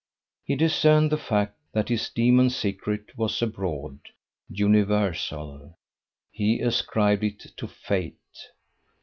He 0.43 0.55
discerned 0.55 1.11
the 1.11 1.15
fact 1.19 1.55
that 1.73 1.89
his 1.89 2.09
demon 2.09 2.49
secret 2.49 3.15
was 3.15 3.39
abroad, 3.39 3.99
universal. 4.49 5.77
He 6.31 6.59
ascribed 6.59 7.23
it 7.23 7.51
to 7.57 7.67
fate. 7.67 8.47